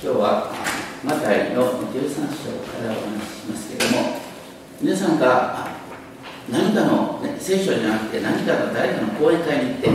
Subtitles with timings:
[0.00, 0.54] 今日は
[1.02, 4.20] マタイの13章からお話ししますけれども
[4.80, 5.74] 皆さんが
[6.48, 9.90] 何かの、ね、聖書じゃなくて何かの誰かの講演会に行って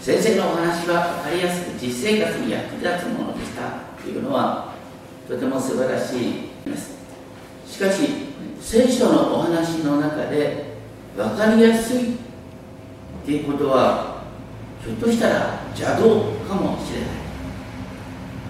[0.00, 3.92] 先生のお話は分かりやすく実生活に役立つものでした。
[4.02, 4.74] というのは
[5.28, 6.96] とても素晴らしいです。
[7.64, 8.08] しかし
[8.60, 10.74] 聖書のお話の中で
[11.16, 12.16] 分かりやすいっ
[13.24, 14.24] ていうことは
[14.84, 17.21] ひょっとしたら邪道かもしれない。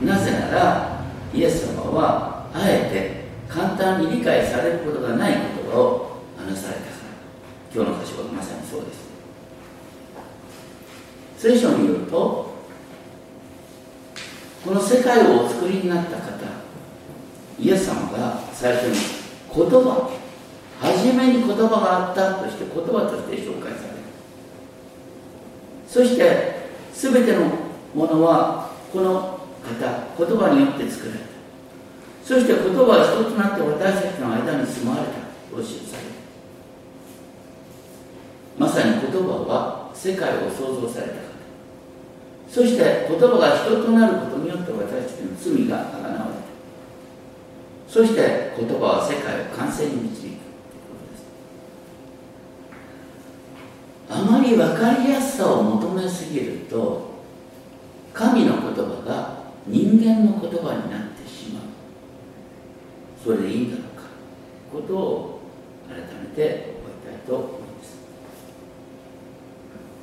[0.04, 2.90] なぜならイエス様はあえ
[3.48, 6.92] て簡単に理解されることがない言葉を話されたから。
[7.74, 9.12] 今日の箇所はまさにそうです。
[11.38, 12.52] 聖書によると
[14.64, 16.22] この世界をお作りになった方
[17.58, 18.96] イエス様が最初に
[19.54, 20.10] 言葉
[20.80, 23.96] 初めに言葉があったとして言葉として紹介される。
[25.88, 27.46] そして全ての
[27.94, 29.41] ものはこの
[29.74, 31.26] 方言葉によって作られた。
[32.24, 35.22] そして言葉は一つとなって私たちの間に住まわれた。
[35.52, 36.08] と教えされる
[38.58, 41.20] まさに言葉は世界を創造された方
[42.48, 46.40] そして言葉が人となることによって私たちの罪があがなわれた。
[47.88, 51.16] そして言葉は世界を完成に導くということで
[54.06, 54.20] す。
[54.20, 57.12] あまり分かりやすさを求めすぎると
[58.12, 59.31] 神の言葉が
[59.66, 61.62] 人間の言葉になってしまう。
[63.22, 64.02] それでいいんだろうか。
[64.72, 65.40] ことを
[65.88, 67.98] 改めて覚えたいと思います。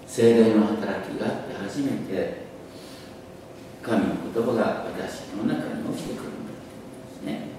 [0.07, 2.49] 精霊の働きがあって初めて
[3.81, 6.51] 神の言葉が私の中に起きてくるんだ
[7.23, 7.49] ということですね。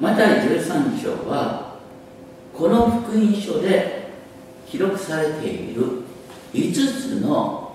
[0.00, 1.76] マタイ13章は
[2.56, 4.08] この福音書で
[4.66, 6.02] 記録されている
[6.52, 7.65] 5つの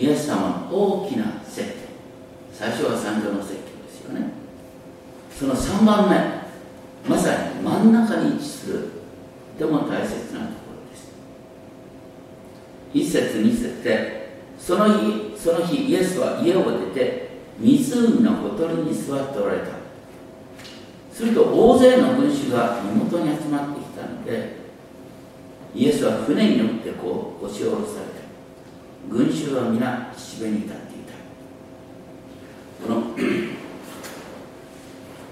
[0.00, 1.76] イエス様の大きな説教。
[2.54, 4.30] 最初は三条の説教ですよね。
[5.38, 6.16] その3番目
[7.06, 8.88] まさに真ん中に位置する。
[9.58, 11.12] とても大切なところです。
[12.94, 17.28] 一節二節でその日その日イエスは家を出て
[17.58, 19.66] 湖のほとりに座っておられた。
[21.12, 24.56] すると大勢の群衆が身元に集まってきたので
[25.74, 28.19] イエスは船に乗ってこう押し下ろされた。
[29.08, 31.14] 群衆は皆岸辺に立っていた。
[32.86, 33.00] この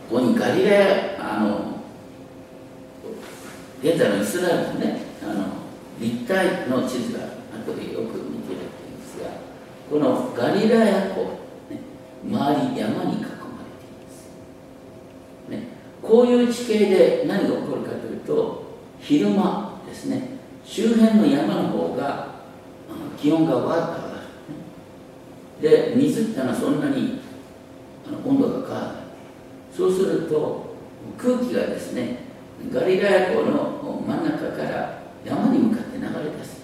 [0.08, 1.78] ここにガリレアあの
[3.82, 5.44] 現在のイスラエルのねあの
[6.00, 7.20] 立体の地図が
[7.64, 9.28] 後でよく見ているんですが
[9.90, 11.24] このガリラヤ湖、
[11.70, 11.80] ね、
[12.24, 13.44] 周り山に囲まれてい
[13.94, 15.68] ます、ね、
[16.02, 18.64] こういう地形で何が起こるかというと
[19.00, 22.27] 昼間ですね周辺の山の方が
[23.20, 24.20] 気温がわっと上が
[25.60, 27.20] る、で水ってのはそんなに
[28.06, 29.02] あの温度が変わらない。
[29.76, 30.76] そうすると
[31.16, 32.20] 空気がですね
[32.72, 36.08] ガリラヤ湖の真ん中から山に向かって流れ
[36.38, 36.58] 出す。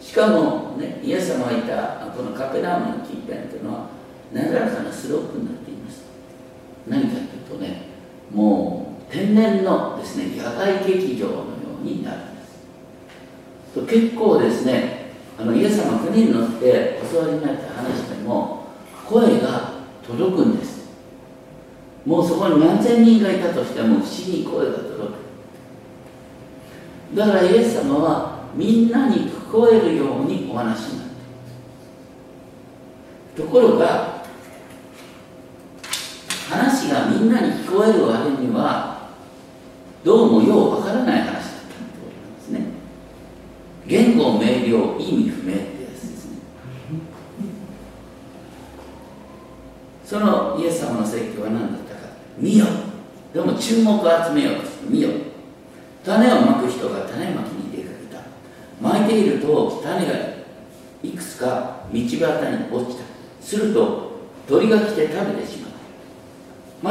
[0.00, 3.88] しかも、ね、イエス様がいたこのカペナームの近辺というのは
[4.32, 6.04] なだらかなスロープになっています。
[6.88, 7.82] 何かというとね
[8.32, 11.42] もう天然のですね野外劇場のよ
[11.82, 13.86] うになるんです。
[13.86, 15.05] 結構ですね
[15.38, 18.66] あのイエス様船に乗ってお座りになった話でも
[19.06, 19.72] 声が
[20.06, 20.86] 届くんです。
[22.06, 25.12] もうそこに何千人がいたとしても不思議に声が届
[27.12, 27.16] く。
[27.16, 31.16] だからイエス様はみんなに聞こえるようにお話になって。
[33.36, 34.24] いるところが
[36.48, 39.10] 話がみんなに聞こえる割には
[40.02, 41.46] どうもようわからない話だった
[43.86, 46.38] 言語明瞭意味不明ってやつですね
[50.06, 52.00] そのイエス様の説教は何だったか。
[52.38, 52.66] 見よ。
[53.34, 55.10] でも注目を集めよう見よ。
[56.04, 58.22] 種をまく人が種まきに出かけた。
[58.80, 60.12] 巻いていると種が
[61.02, 62.20] いくつか道端に
[62.70, 63.04] 落ちた。
[63.40, 64.12] すると
[64.48, 65.72] 鳥が来て食べてしまっ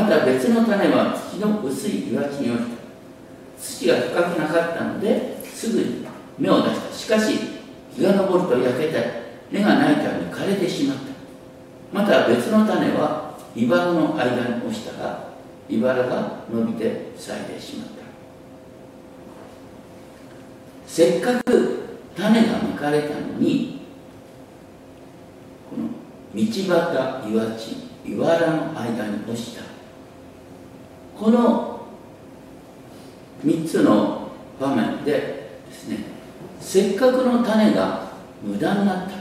[0.01, 0.03] た。
[0.03, 2.75] また別の種は土の薄い岩地に落ちた。
[3.57, 6.06] 土が深くなかったのですぐに
[6.38, 6.94] 芽を出した。
[6.94, 7.39] しかし
[7.95, 11.05] 日が昇ると焼けて根がないために枯れてしまった。
[11.95, 15.30] また別の種は茨の間に落ちたが
[15.69, 17.94] 茨が伸びて咲いてしまった。
[20.86, 23.88] せっかく種がまかれたのに
[25.69, 25.88] この
[26.36, 29.63] 道端岩地茨の間に落ちた。
[31.18, 31.80] この
[33.45, 35.12] 3つの場面で
[35.65, 36.00] ですね
[36.59, 38.09] せっかくの種が
[38.44, 39.14] 無駄になった。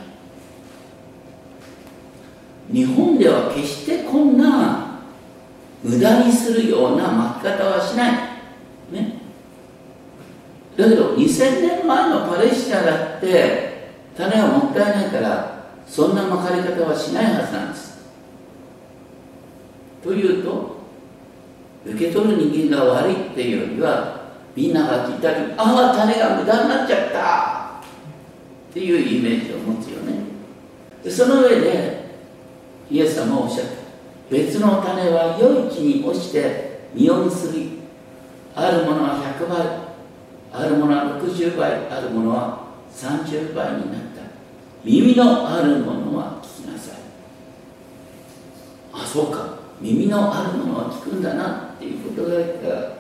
[2.75, 4.99] 日本では決してこんな
[5.85, 8.13] 無駄にするような巻き方はしない、
[8.93, 9.21] ね、
[10.77, 17.95] だけど2000年前のパレスチナだって種はもったいないからそんな巻かれ方はしないはずなんです。
[20.03, 20.75] というと
[21.87, 27.89] 受け取る人間が悪いっていうよりはみんなが聞いたりああ種が無駄になっちゃった
[28.71, 30.25] っていうイメージを持つよね。
[31.09, 31.94] その上で
[32.91, 33.73] イエス様おっしゃった
[34.31, 37.79] 別の種は良い木に落ちて実を結び
[38.55, 39.85] あるものは100倍
[40.53, 42.65] あるものは60倍あるものは
[42.95, 44.23] 30倍になった。
[44.85, 46.95] 耳のあるものは聞きなさい。
[48.93, 49.55] あそうか。
[49.81, 52.95] 耳のあるものは聞くんだなっていうことが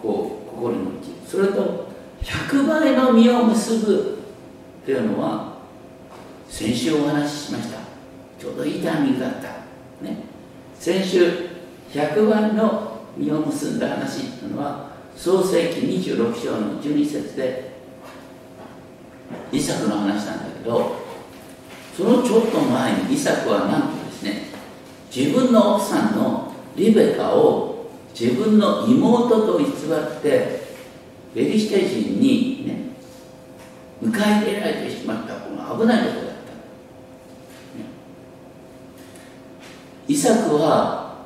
[0.00, 1.88] こう心に落ちそれと
[2.22, 4.18] 100倍の実を結ぶ
[4.84, 5.58] というのは
[6.48, 7.79] 先週お話ししました。
[8.40, 9.48] ちょうどいいタイミングだった。
[10.02, 10.24] ね。
[10.78, 11.50] 先週
[11.92, 17.72] 100倍の実を結んだ話というのは創世記26章の12節で
[19.52, 20.96] イサクの話なんだけど
[21.96, 24.46] そのちょっと前にイサクはなんとですね
[25.14, 30.60] 自分の奥さんのリベカを自分の妹と偽って
[31.34, 32.80] ベリシテ人にね
[34.02, 35.34] 迎え入れられてしまった。
[35.34, 36.52] この危ないことだった、
[37.72, 37.84] ね、
[40.06, 41.16] イサクは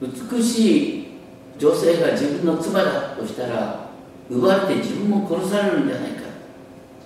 [0.00, 1.06] 美しい
[1.58, 3.90] 女性が自分の妻だとしたら
[4.30, 6.22] 奪われて自分も殺されるんじゃないか。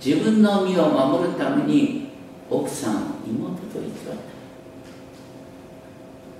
[0.02, 2.10] 自分の身を守るために
[2.48, 4.12] 奥さんを妹と偽った。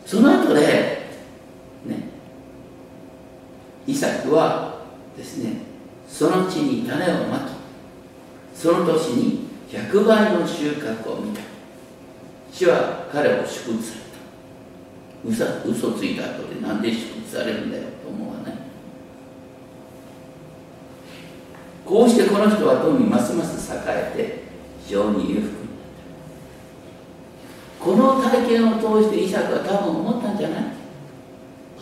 [0.09, 0.61] その後で
[1.85, 2.09] ね
[3.87, 4.83] イサクは
[5.17, 5.63] ですね
[6.09, 7.43] その地に種をまき
[8.55, 11.41] その年に100倍の収穫を見た。
[12.53, 14.06] 主は彼を祝福された
[15.29, 18.55] 嘘嘘ついた後で何で祝福されるんだよと思わない
[21.85, 24.45] こうしてこの人は富ますます栄えて
[24.85, 25.51] 非常に裕福になっ
[27.79, 27.85] た。
[27.85, 30.63] この体験を通してイサクは多分思ったんじゃない？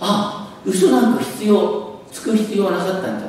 [0.01, 3.29] あ嘘なんか必要つく必要はなかったんだ。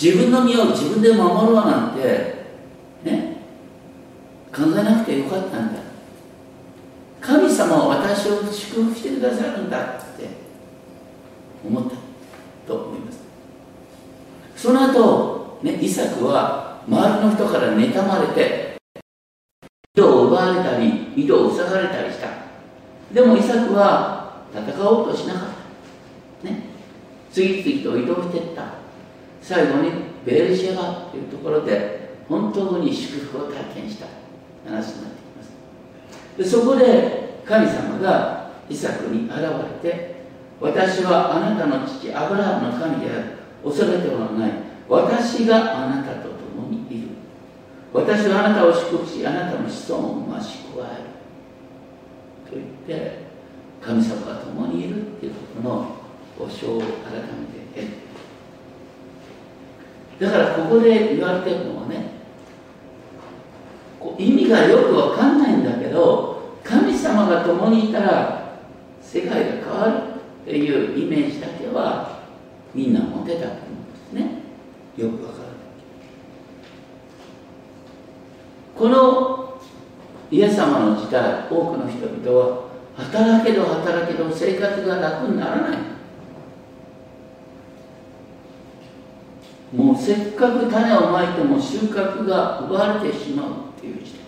[0.00, 2.44] 自分の身を自分で守ろうなんて
[3.04, 3.36] ね
[4.54, 5.83] 考えなくてよかったんだ。
[7.24, 10.28] 神様は私を祝福してくださるんだって
[11.66, 11.96] 思った
[12.66, 13.20] と思います。
[14.54, 18.76] その後、ね、イサクは周りの人から妬まれて
[19.94, 22.28] 糸を奪われたり糸を塞がれたりした。
[23.10, 25.42] でもイサクは戦おうとしなかっ
[26.42, 26.50] た。
[26.50, 26.60] ね。
[27.32, 28.74] 次々と移動していった。
[29.40, 29.92] 最後に
[30.26, 34.06] ベルシェバというところで本当に祝福を体験した。
[34.66, 35.23] 話になって
[36.36, 39.40] でそこで神様がイサクに現
[39.82, 40.14] れて
[40.60, 43.24] 私はあなたの父アブラハムの神である
[43.64, 44.52] 恐れてはない。
[44.88, 47.08] 私があなたと共にいる。
[47.92, 51.14] 私はあなたを祝福しあなたの子孫を増し加える。
[52.50, 53.24] と言って
[53.80, 55.96] 神様が共にいるっていうことの
[56.38, 57.88] 保証を改めて
[60.18, 60.30] 得る。
[60.30, 62.13] だからここで言われてるのはね
[64.18, 68.58] 意味がよくわかんないんだけど神様が共にいたら
[69.00, 72.22] 世界が変わるっていうイメージだけは
[72.74, 74.42] みんな持てたと思うんですね。
[74.96, 75.44] よくわかる。
[78.76, 79.60] この
[80.30, 82.64] イエス様の時代多くの人々は
[82.96, 85.78] 働けど働けど生活が楽にならない。
[89.74, 93.73] もうせっかく種をまいても収穫が奪われてしまう。
[93.84, 94.20] ていう時代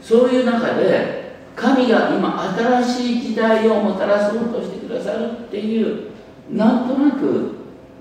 [0.00, 1.22] そういう中で
[1.56, 6.12] 神が今新しい時代をもたらそうとしてくださるっていう
[6.50, 7.56] なんとなく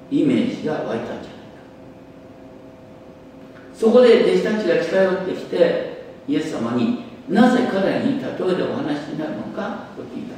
[0.10, 1.30] イメージが湧いたんじゃないか。
[3.74, 10.36] そこで弟子たちが近寄ってきてイエス様になぜ彼に例えでお話になるのかと聞いた。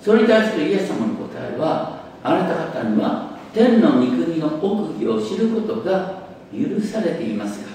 [0.00, 6.17] それに対するイエス様の答えはあなた方には天の御国の奥義を知ることが
[6.52, 7.68] 許されていますが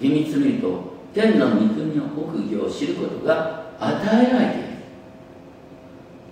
[0.00, 4.68] 厳密に言うと天の御国の奥義を知ることが与えられている。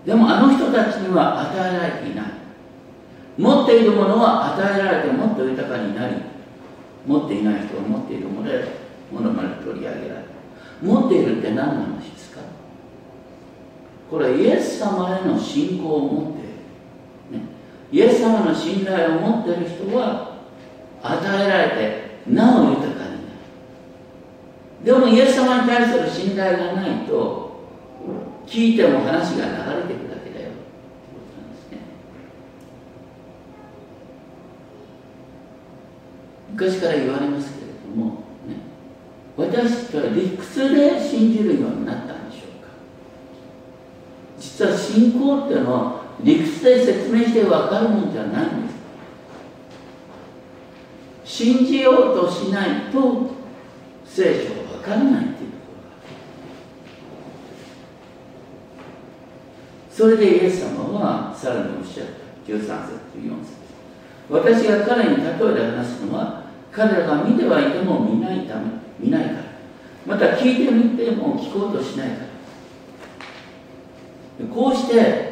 [0.06, 2.24] でもあの人たちには与えられていない。
[3.38, 6.16] 持っているものは与えられてもっと豊かになり
[7.06, 8.64] 持っていない人は持っているもので
[9.12, 10.26] ものまで取り上げられる。
[10.82, 12.40] 持っているって何なの話ですか？
[14.10, 16.39] これはイエス様への信仰を持っている、
[17.92, 20.36] イエス様の信頼を持っている人は
[21.02, 23.10] 与えられてなお豊かになる。
[24.84, 27.50] でもイエス様に対する信頼がないと
[28.46, 30.50] 聞いても話が流れてくだけだよ。
[30.50, 30.64] って
[31.14, 31.78] ことなんですね。
[36.52, 38.56] 昔から言われますけれども、ね、
[39.36, 42.68] 私たちは理屈で信じるようになったんでしょうか。
[44.38, 48.80] 実は信仰っていうのは理屈で説明して分かるもんじゃないんです。
[51.24, 53.30] 信じようとしないと
[54.04, 55.94] 聖書が分からないっていうころが
[59.90, 62.12] それでイエス様はさらにおっしゃった。
[62.46, 62.68] 13節
[63.16, 63.60] 14節。
[64.28, 68.62] 私が彼に例えで話すのは彼らが見てはいても見ないため。
[68.98, 69.36] 見ないから。
[70.06, 72.14] また聞いてみても聞こうとしないか
[74.40, 74.46] ら。
[74.52, 75.29] こうして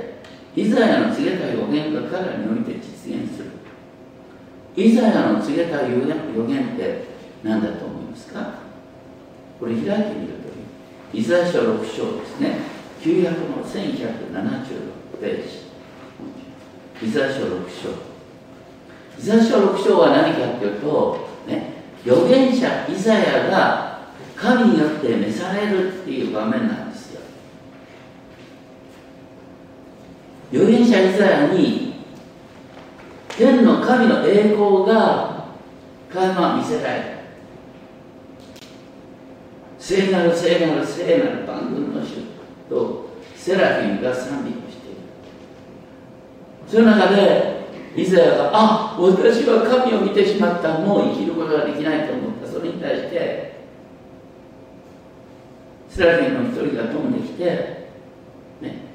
[0.56, 3.50] イザヤの告げた予言が彼らにおいて実現する。
[4.76, 5.88] イザヤの告げた予
[6.46, 7.04] 言って
[7.42, 8.60] 何だと思いますか？
[9.60, 10.48] これ開いてみると
[11.12, 12.58] イザヤ書6章ですね。
[13.00, 15.42] 900の1176ペー
[17.00, 17.06] ジ。
[17.06, 17.90] イザヤ書6章。
[19.18, 21.74] イザヤ書6章は何かというとね
[22.04, 23.98] 預言者イザヤが
[24.36, 27.20] 神によって召されるっていう場面なんですよ
[30.52, 31.94] 預言者イザヤに
[33.36, 35.46] 天の神の栄光が
[36.12, 37.04] 垣間見せられる。
[39.78, 42.16] 聖なる聖なる聖なる番組の主
[42.68, 44.96] とセラフィムが賛美をしている。
[46.66, 47.58] その中で
[47.96, 50.78] イザヤがあ私は神を見てしまった。
[50.78, 52.46] もう生きることができないと思った。
[52.46, 53.64] それに対して
[55.88, 57.44] セラフィムの一人が飛んできて、
[58.60, 58.87] ね、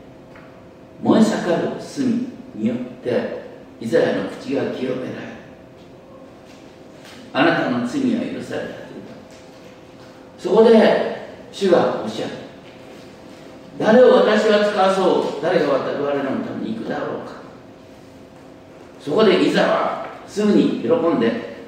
[1.03, 3.43] 燃え盛る炭によって
[3.79, 5.27] イザヤの口が清められ
[7.33, 8.83] あなたの罪は許された
[10.43, 12.33] そこで主がおっしゃる。
[13.79, 15.41] 誰を私は使わそう。
[15.41, 17.35] 誰が我々のために行くだろうか。
[18.99, 21.63] そこでイザはすぐに喜んで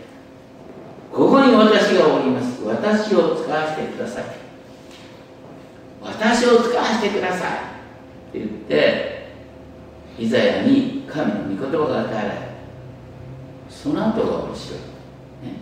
[1.10, 2.62] ここに私がおります。
[2.64, 4.26] 私を使わせてください。
[6.04, 7.50] 私を使わせてください。
[7.52, 9.15] って言って
[10.18, 12.56] イザヤに神の御言葉が与えられ
[13.70, 15.56] その後が面白い、ね、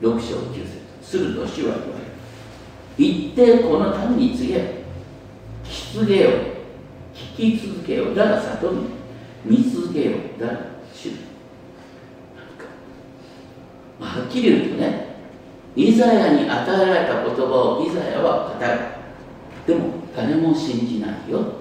[0.00, 2.10] 6章9節すると主は言われる
[2.96, 4.58] 行ってこの民に告げ
[5.64, 6.30] 聞き続けよ
[7.14, 8.86] 聞き続けよだが里に
[9.44, 10.52] 見続けよだが
[10.92, 11.16] 主なん
[12.58, 12.66] か、
[14.00, 15.10] はっきり言うとね
[15.76, 19.00] イザヤに与えられた言葉をイザヤは語る。
[19.66, 21.59] でも誰も信じないよ。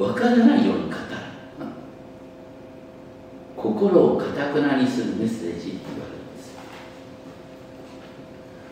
[0.00, 0.96] 分からないように語る
[3.54, 6.54] 心をかたくなにするメッセージって言われるんです。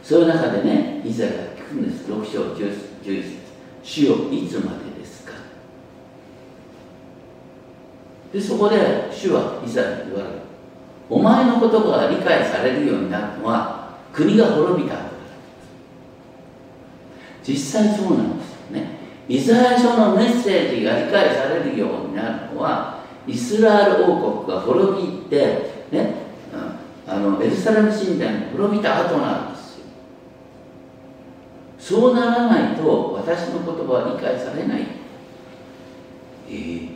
[0.02, 2.10] そういう中でねイザヤが聞くんです。
[2.10, 2.72] 6章11
[3.04, 3.36] 節
[3.82, 5.34] 主よいつまでですか。
[8.32, 10.38] でそこで主はイザヤに言われる。
[11.10, 15.08] お前の言葉が理解されるようになるのは国が滅びた後だ
[17.46, 18.37] 実際そうなんですよね
[19.28, 26.14] イザヤ書のメッセージが理解されるようになるのはイスラエル王国が滅びて、ね、
[27.06, 29.84] あのエルサレム神殿が滅びた後なんですよ。
[31.78, 34.86] そうならないと私の言葉は理解されない。
[36.48, 36.88] えー、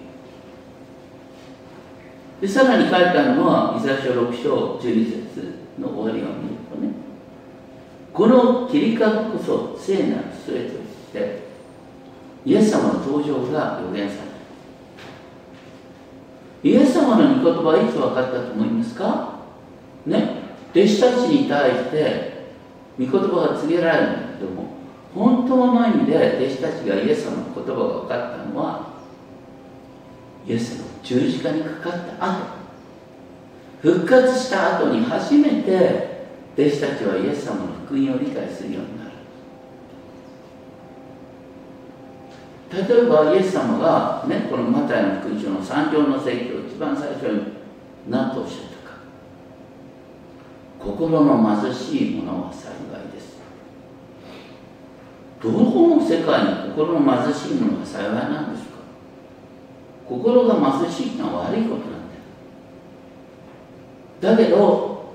[2.40, 6.92] でさらに書いてあるのはイザヤ書6章12節の終わりを見るとね
[8.14, 10.80] この切り株こそ聖なる杖といっ
[11.12, 11.51] て
[12.44, 14.22] イエス様の登場が予言され
[16.72, 19.40] るイエス様の御言葉はいつ分かったと思いますか？
[20.06, 20.42] ね。
[20.74, 22.46] 弟子たちに対して
[22.98, 24.64] 御言葉が告げられるんだけども
[25.14, 28.92] 本当の意味で弟子たちがイエス様の言葉が分かったのは
[30.46, 32.62] イエスの十字架にかかった後。
[33.82, 39.01] 復活した後に初めて弟子たちはイエス様の福音を理解するようになる
[42.72, 47.42] 例えばイエス様が、ね、このマタイの福音書の三条の説教一番最初に
[48.08, 48.96] 何とおっしゃったか。
[50.80, 53.36] 心の貧しい者は幸いです。
[55.42, 55.56] どこ
[55.96, 58.76] の世界に心の貧しい者が幸いなんですか。
[60.08, 61.90] 心が貧しいのは悪いことなん
[64.22, 64.36] だよ。
[64.36, 65.12] だけど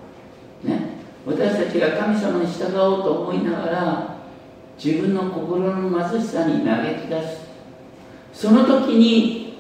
[0.64, 4.18] ね私たちが神様に従おうと思いながら
[4.78, 7.47] 自分の心の貧しさに嘆き出す。
[8.38, 9.58] その時に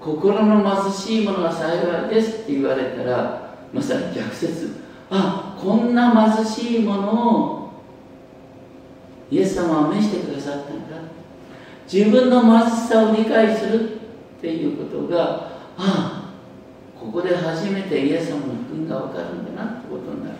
[0.00, 4.82] 心の貧しいものが幸いですって言われたらまさに逆説。
[5.10, 7.70] あこんな貧しいものを
[9.30, 10.96] イエス様は召してくださったんだ。
[11.86, 13.98] 自分の貧しさを理解するっ
[14.40, 16.30] ていうことがああ
[16.98, 20.36] ここで初めてイエス様の福音が分かるんだなってことになる。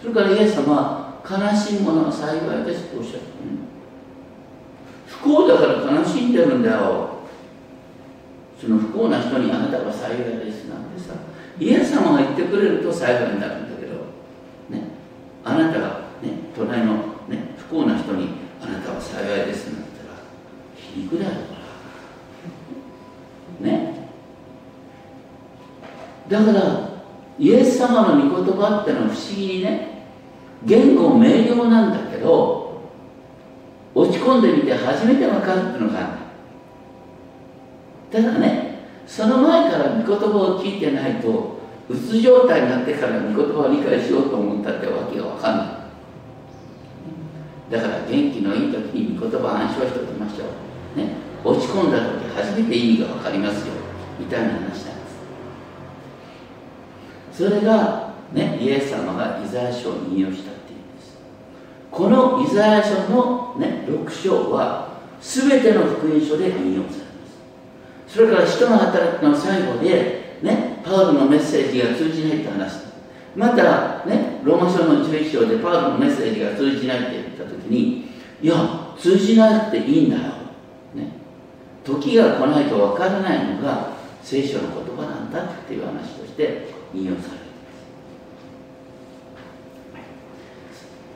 [0.00, 3.69] それからイエス様は悲しいものは幸いですとおっしゃった、
[5.22, 7.10] 不幸だから悲しんでるんだよ。
[8.60, 11.14] その不幸な人にあなたは幸いですなんてさ
[11.58, 13.92] イエス様が言ってくれると幸いになるんだけど
[14.68, 14.88] ね
[15.42, 15.88] あなたが
[16.22, 16.94] ね隣の
[17.26, 18.28] ね不幸な人に
[18.60, 20.18] あなたは幸いですなんて言ったら
[20.76, 21.30] 皮肉だよ。
[23.60, 24.08] ね。
[26.28, 26.90] だから
[27.38, 30.04] イエス様の御言葉ってのは不思議にね
[30.64, 32.59] 言語明瞭なんだけど
[34.30, 36.18] 込んでみて初めて分かるのが
[38.12, 41.58] ただねその前から御言葉を聞いてないと
[41.88, 45.66] うつ状態になってから御言葉を理解しようと思ったってわけが分かんない。
[47.72, 50.44] だから元気のいい時に御言葉を暗唱しておきましょ
[50.94, 53.74] う、ね、落ち込んだ時初めて意味が分かりますよ。
[54.18, 54.80] みたいな話なんで
[57.32, 57.42] す。
[57.44, 60.59] それが、ね、イエス様がイザヤ書を引用した。
[62.42, 67.10] のイザヤ書の、ね、6章は全ての福音書で引用されま
[68.08, 68.14] す。
[68.14, 72.90] それから人の働きの最後で、ね、パウロのメッセージが通じないって話。
[73.36, 78.10] また、ね、ローマ書の11章でパウロのメッセージが通じないって言った時に
[78.42, 78.56] いや
[78.98, 80.22] 通じなくていいんだよ、
[80.94, 81.12] ね、
[81.84, 83.92] 時が来ないと分からないのが
[84.22, 87.39] 聖書の言葉なんだっていう話として引用される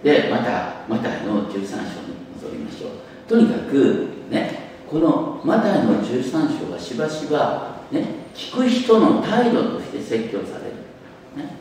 [0.04, 2.90] でまたマタイの13章に戻りましょう。
[3.26, 11.56] とにかくねこのマタイの13章はしばしば、ね、聞く人の態度として説教される、ね、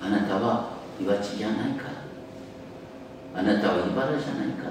[0.00, 1.84] あなたは岩地じゃないか。
[3.36, 4.64] あなたは茨じゃないか。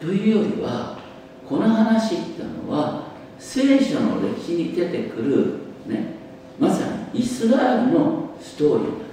[0.00, 0.98] というよりは
[1.48, 3.04] この話っていうのは
[3.38, 6.14] 聖書の歴史に出てくる、ね、
[6.58, 8.86] まさにイスラエルのストーリー。
[8.86, 9.12] なんです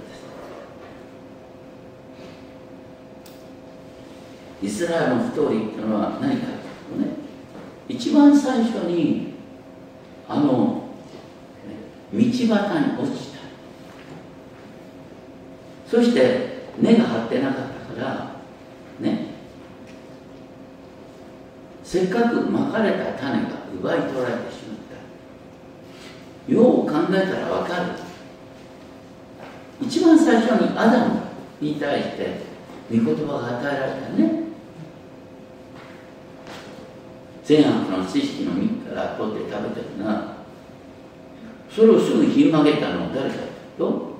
[4.62, 6.50] イスラエルのストーリーっていうのは何かね
[7.88, 9.34] 一番最初に
[10.28, 10.84] あの
[12.12, 13.38] 道端に落ちた。
[15.88, 17.56] そして根が張ってなかっ
[17.96, 18.36] たから
[19.00, 19.30] ね。
[21.82, 24.78] せっかくまかれた種が奪い取られてしまっ
[26.46, 26.52] た。
[26.52, 27.92] よう考えたらわかる。
[29.80, 31.20] 一番最初にアダム
[31.60, 32.40] に対して
[32.90, 34.39] 御言葉が与えられたね。
[37.50, 40.36] 善悪の知識の実から取って食べてるな。
[41.68, 43.36] それをすぐひん曲げたのは誰か
[43.76, 44.10] と？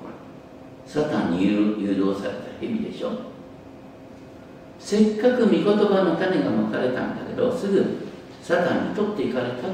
[0.85, 3.11] サタンに誘導された蛇でしょ。
[4.77, 7.99] せっかく御言葉の種がまかれたんだけどすぐ
[8.43, 9.71] サタンに取っていかれたって話。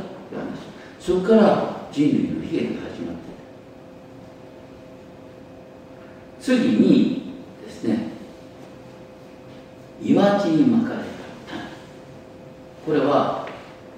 [1.00, 3.22] そこから人類の悲劇が始まって
[6.40, 7.34] 次に
[7.66, 8.10] ですね
[10.00, 11.06] 岩地にまかれた
[11.48, 11.62] 種。
[12.86, 13.47] これは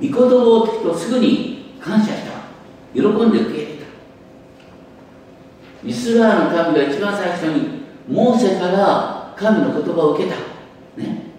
[0.01, 0.19] 御言葉
[0.63, 2.31] を聞くとすぐに感謝した。
[2.93, 3.79] 喜んで受け入れ
[5.83, 5.87] た。
[5.87, 10.35] イスラエルの民が一番最初にモーセから神の言葉を受けた。
[10.97, 11.29] ね。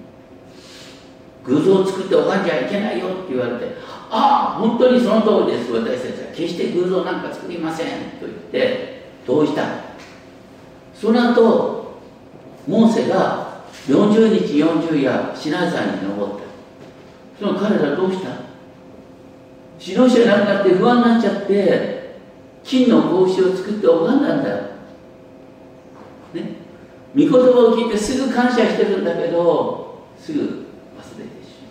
[1.44, 3.76] 偶像を作って拝んじゃいけないよって言われて
[4.10, 5.72] ああ本当にその通りです。
[5.72, 7.86] 私たちは決して偶像なんか作りません
[8.20, 9.64] と言って同意した
[10.94, 11.98] その後
[12.66, 16.42] モーセが40日40夜シナザに登った。
[17.38, 18.49] その彼らどうした？
[19.80, 22.18] 指導者になくなって不安になっちゃって
[22.62, 24.50] 金の格子を作って拝んだんだ。
[24.50, 24.56] よ、
[26.34, 26.42] ね、
[27.14, 27.38] 御言葉
[27.72, 30.60] を聞いてすぐ感謝してるんだけどすぐ忘れて
[31.42, 31.62] し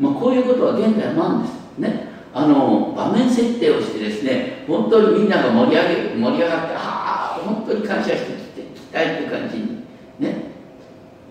[0.00, 1.52] まう、まあ、こういうことは現代もあるんです。
[1.78, 2.08] ね。
[2.32, 9.84] あの場面設定をしてですね本当にみんなが盛り上げ盛り上がってああ本当に感謝してきたいって感じに。
[10.18, 10.48] ね。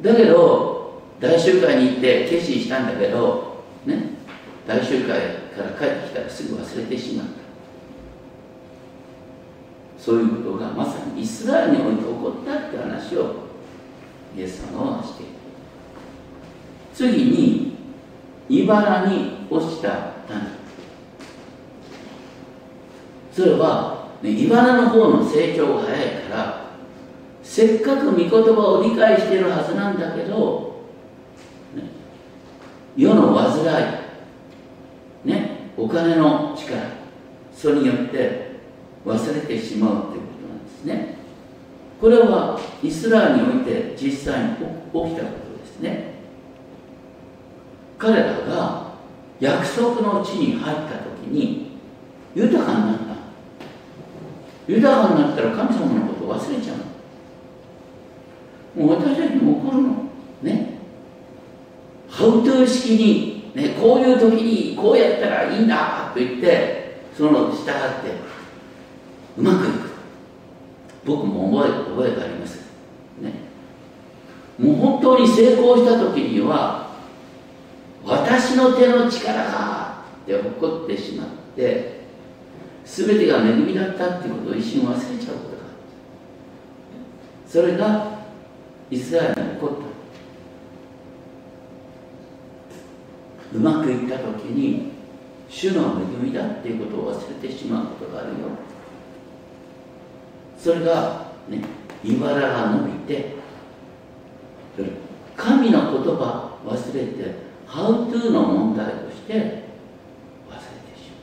[0.01, 3.46] だけど大集会に行って決心したんだけど
[4.67, 7.32] 大集会から帰ってきたらすぐ忘れてしまった。
[9.97, 13.47] そういうことがまさにイスラエルにおいて起こったって話を
[14.36, 15.32] イエス様はしている
[16.93, 17.77] 次に
[18.49, 20.58] 茨に落ちた種。
[23.34, 26.67] それは、ね、茨の方の成長が早いから
[27.43, 30.86] せっかく御言葉を理解しているはずなんだけど、
[31.75, 31.84] ね、
[32.95, 34.06] 世の煩い、
[35.88, 36.82] お金の力
[37.56, 38.58] それによって
[39.06, 41.15] 忘れてしまうということなんですね。
[42.02, 46.15] これはイスラエルにおいて実際に起きたことですね。
[47.97, 48.95] 彼らが
[49.39, 51.78] 約束の地に入った時に
[52.36, 53.04] 豊かになった
[54.67, 56.73] 豊かになったら神様のことを忘れちゃ
[58.76, 59.89] うもう私たちに怒るの。
[60.43, 60.78] ね。
[62.10, 63.26] ハウトゥー式に、
[63.57, 68.11] ね、こういう時にこうやったらいいんだと言ってその従って
[69.35, 69.87] うまくいく。
[71.03, 72.57] 僕も覚え覚えがあります。
[73.19, 73.33] ね。
[74.59, 76.91] もう本当に成功した時には
[78.05, 82.01] 私の手の力がって怒ってしまって
[82.85, 85.73] 全てが恵みだったっていうことを一瞬忘れちゃうことがある。
[87.47, 88.19] それが
[88.91, 89.87] イスラエルに起こった
[93.53, 94.91] うまくいった時に
[95.49, 98.36] 主の恵みだっていうことを忘れてしまうことがあるよ。
[100.57, 101.63] それがね
[102.03, 103.38] 茨が伸びて
[105.36, 109.62] 神の言葉忘れてハウトゥーの問題として忘れて
[110.97, 111.15] しま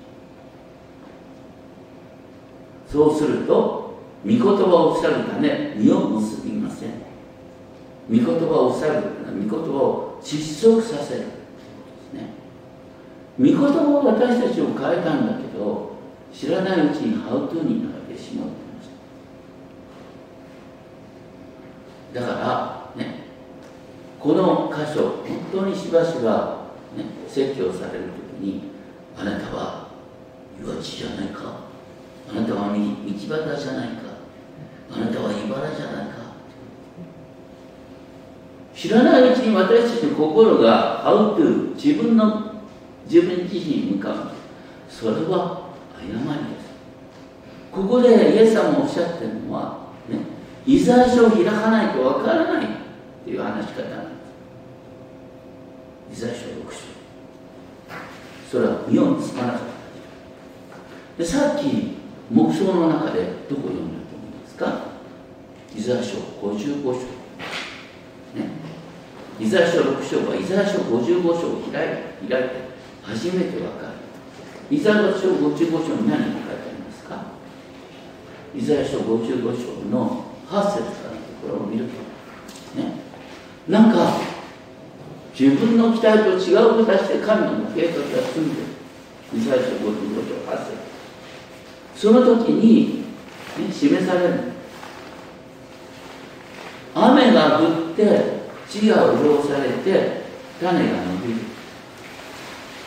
[2.89, 2.91] う。
[2.91, 6.91] そうすると御言葉を塞ぐため身を結びません。
[8.09, 11.44] 御言葉を塞ぐ御言葉を窒息させる。
[13.39, 15.97] 御言葉は私たちを変えたんだけど
[16.33, 18.49] 知らないうちにハウトゥーになってしまう
[22.15, 22.27] だか
[22.97, 23.25] らね
[24.21, 28.05] この箇所本当にしばしば、ね、説教される
[28.39, 28.71] 時に
[29.19, 29.89] あなたは
[30.63, 31.65] 岩地じゃないか？
[32.31, 34.03] あなたは道端じゃないか？
[34.93, 36.15] あなたは茨じゃないか？
[38.77, 42.54] 知らないうちに私たちの心がハウトゥー自分の
[43.07, 44.31] 自分自身に向かう。
[44.89, 46.15] それは誤りで
[46.61, 46.65] す。
[47.73, 50.19] ここでイエス様もおっしゃってるのはね
[50.65, 52.69] イザヤ書を開かないとわからないっ
[53.25, 54.05] ていう話し方なん
[56.11, 56.23] です。
[56.23, 56.77] イザヤ書6章
[58.51, 59.65] それは身をつまなかった
[61.23, 61.97] でさっき
[62.31, 64.85] 目標の中でどこ読んだと思いますか？
[65.77, 66.93] イザヤ書55章。
[68.39, 68.51] ね。
[69.41, 71.85] イザヤ書6章はイザヤ書55章を開
[72.25, 72.74] い開いて。
[73.05, 73.93] 初めてわかる。
[74.71, 77.23] イザヤ書55章に何が書いてありますか？
[78.57, 81.91] イザヤ書55章の8節からのところを見ると。
[82.81, 82.93] ね。
[83.69, 84.19] なんか
[85.39, 88.67] 自分の期待と違う形で神の計画が済んでる。
[89.37, 89.75] イザヤ書55
[90.29, 90.73] 章8節。
[91.97, 93.05] その時に、
[93.59, 94.35] ね、示される。
[96.95, 100.23] 雨が降って地が潤されて
[100.61, 101.54] 種が伸びる。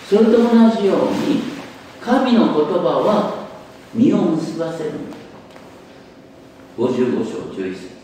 [0.09, 0.37] それと同
[0.69, 1.41] じように
[1.99, 3.47] 神の言葉は
[3.93, 4.91] 実を結ばせる
[6.77, 7.97] 55章11節。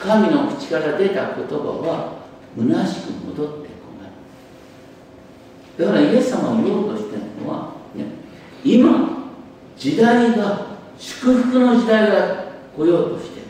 [0.00, 1.54] 神の口から出た言葉
[1.86, 2.22] は
[2.58, 5.86] 虚しく戻ってこない。
[5.86, 8.06] だからイエス様が言おうとしているのは、ね、
[8.64, 9.28] 今
[9.76, 10.66] 時代が
[10.98, 12.44] 祝福の時代が
[12.76, 13.48] 来ようとしている。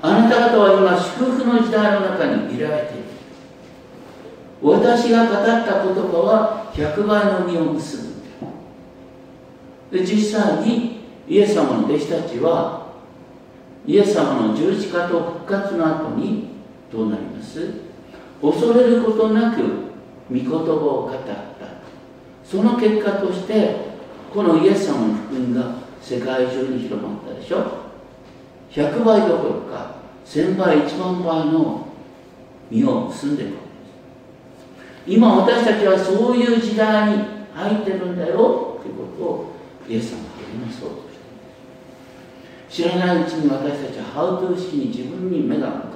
[0.00, 2.99] あなた方は今祝福の時代の中にいられている。
[4.62, 8.08] 私が語った言葉は100倍の実を結
[9.90, 9.98] ぶ。
[9.98, 12.86] で実際にイエス様の弟子たちは
[13.86, 16.48] イエス様の十字架と復活の後に
[16.92, 17.72] どうなります？
[18.42, 19.62] 恐れることなく
[20.30, 20.66] 御言葉を
[21.06, 21.50] 語った。
[22.44, 23.76] その結果として
[24.34, 27.64] このイエス様の福音が世界中に広まったでしょ
[28.70, 29.96] ？100倍どころか
[30.26, 31.86] 1000倍1万倍の
[32.70, 33.69] 実を結んでいく。
[35.06, 39.52] 今私たちはそういう時代に入ってるんだよということを
[39.88, 40.96] イエス様が励まそうと
[42.70, 45.90] して知らないうちに私たちはハウトゥー式に自分に目が向かう。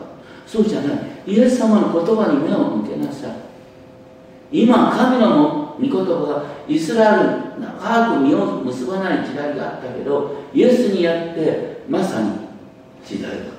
[0.47, 0.99] そうじゃない。
[1.27, 3.31] イエス様の言葉に目を向けなさい。
[4.53, 12.31] 今神の御言葉がイスラエル長く身を結ばない時代があったけどイエスにやってまさに
[13.05, 13.55] 時代が変わっ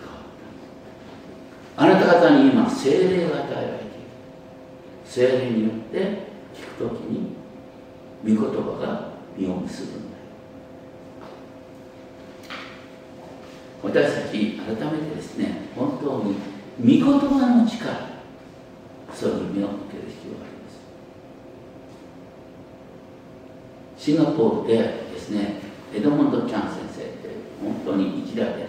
[1.75, 1.83] た。
[1.83, 3.84] あなた方に今精霊が与えられ
[5.15, 5.97] 精霊によって
[6.53, 7.37] 聞くときに
[8.25, 8.45] 御言葉
[8.81, 10.17] が実を結ぶんだ
[13.81, 16.35] 私たち改めてですね本当に
[16.99, 18.09] 御言葉の力
[19.13, 20.81] それに目を向ける必要があります。
[24.03, 24.73] シンガポールで
[25.13, 25.61] ですね
[25.93, 27.29] エドモンド・チャン先生って
[27.63, 28.67] 本当に一代で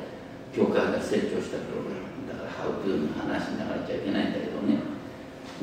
[0.55, 4.96] 教会が成長したプログラムだからハウトゥーの話に流れちゃいけないんだけどね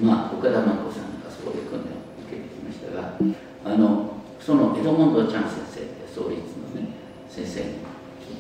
[0.02, 3.18] まあ、岡田真子さんがそこで訓練を受けてきましたが
[3.66, 6.88] あのそのエドモンド・チャン先生って創立のね
[7.30, 8.36] 先生に聞い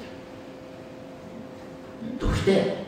[2.19, 2.25] た。
[2.25, 2.82] どうして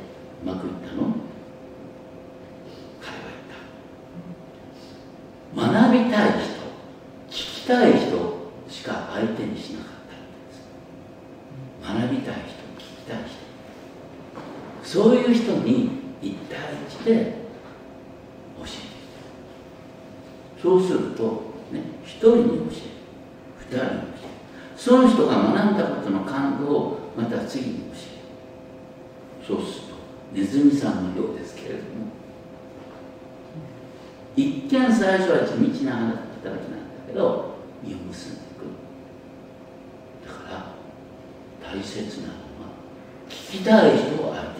[41.76, 42.38] 大切なのは
[43.28, 44.55] 聞きたい人は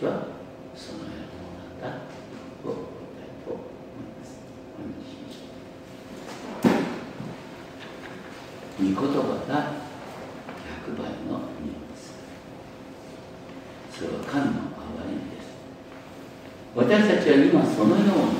[0.00, 0.12] 私は
[0.74, 1.12] そのよう
[1.84, 2.00] なんだ
[2.62, 2.80] と思い
[3.20, 4.40] たいと思います
[4.80, 6.72] おりしま
[8.80, 9.76] 御言葉が
[10.88, 12.16] 100倍の意味です
[13.92, 15.52] それは神の憐れみです
[16.74, 18.06] 私たちは今そのよう